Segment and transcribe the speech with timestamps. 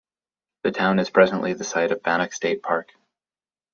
[0.63, 2.93] The town is presently the site of Bannack State Park.